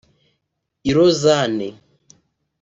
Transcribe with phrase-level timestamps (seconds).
[0.89, 1.69] i Lausanne